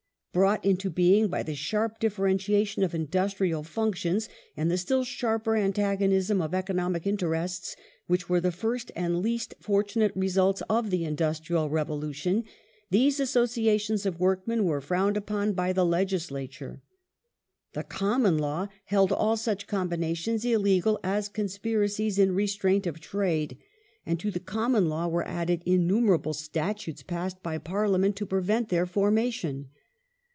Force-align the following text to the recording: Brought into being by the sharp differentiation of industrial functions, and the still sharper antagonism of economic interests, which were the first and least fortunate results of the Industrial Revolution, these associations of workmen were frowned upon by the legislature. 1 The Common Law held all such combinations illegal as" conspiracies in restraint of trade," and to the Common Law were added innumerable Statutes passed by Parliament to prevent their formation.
Brought 0.33 0.63
into 0.63 0.89
being 0.89 1.27
by 1.27 1.43
the 1.43 1.55
sharp 1.55 1.99
differentiation 1.99 2.83
of 2.83 2.95
industrial 2.95 3.63
functions, 3.63 4.29
and 4.55 4.71
the 4.71 4.77
still 4.77 5.03
sharper 5.03 5.57
antagonism 5.57 6.41
of 6.41 6.53
economic 6.53 7.05
interests, 7.05 7.75
which 8.07 8.29
were 8.29 8.39
the 8.39 8.49
first 8.53 8.93
and 8.95 9.19
least 9.21 9.53
fortunate 9.59 10.13
results 10.15 10.63
of 10.69 10.89
the 10.89 11.03
Industrial 11.03 11.69
Revolution, 11.69 12.45
these 12.89 13.19
associations 13.19 14.05
of 14.05 14.21
workmen 14.21 14.63
were 14.63 14.79
frowned 14.79 15.17
upon 15.17 15.51
by 15.51 15.73
the 15.73 15.85
legislature. 15.85 16.81
1 17.73 17.73
The 17.73 17.83
Common 17.83 18.37
Law 18.37 18.69
held 18.85 19.11
all 19.11 19.35
such 19.35 19.67
combinations 19.67 20.45
illegal 20.45 20.97
as" 21.03 21.27
conspiracies 21.37 22.17
in 22.17 22.31
restraint 22.33 22.87
of 22.87 23.01
trade," 23.01 23.57
and 24.05 24.17
to 24.21 24.31
the 24.31 24.39
Common 24.39 24.87
Law 24.87 25.09
were 25.09 25.27
added 25.27 25.61
innumerable 25.65 26.33
Statutes 26.33 27.03
passed 27.03 27.43
by 27.43 27.57
Parliament 27.57 28.15
to 28.15 28.25
prevent 28.25 28.69
their 28.69 28.85
formation. 28.85 29.67